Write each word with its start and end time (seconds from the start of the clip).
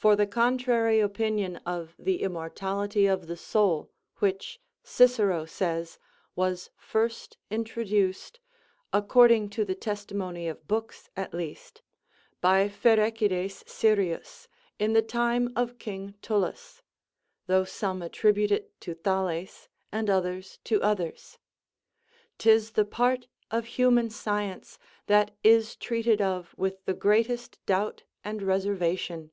For 0.00 0.16
the 0.16 0.26
contrary 0.26 0.98
opinion 0.98 1.56
of 1.66 1.92
the 1.98 2.22
immortality 2.22 3.04
of 3.04 3.26
the 3.26 3.36
soul, 3.36 3.90
which, 4.16 4.58
Cicero 4.82 5.44
says, 5.44 5.98
was 6.34 6.70
first 6.78 7.36
introduced, 7.50 8.40
according 8.94 9.50
to 9.50 9.62
the 9.66 9.74
testimony 9.74 10.48
of 10.48 10.66
books 10.66 11.10
at 11.18 11.34
least, 11.34 11.82
by 12.40 12.66
Pherecydes 12.66 13.62
Syrius, 13.68 14.48
in 14.78 14.94
the 14.94 15.02
time 15.02 15.52
of 15.54 15.78
King 15.78 16.14
Tullus 16.22 16.80
(though 17.46 17.64
some 17.64 18.00
attribute 18.00 18.50
it 18.52 18.80
to 18.80 18.94
Thales, 18.94 19.68
and 19.92 20.08
others 20.08 20.58
to 20.64 20.80
others), 20.82 21.36
'tis 22.38 22.70
the 22.70 22.86
part 22.86 23.26
of 23.50 23.66
human 23.66 24.08
science 24.08 24.78
that 25.08 25.36
is 25.44 25.76
treated 25.76 26.22
of 26.22 26.54
with 26.56 26.82
the 26.86 26.94
greatest 26.94 27.58
doubt 27.66 28.04
and 28.24 28.42
reservation. 28.42 29.30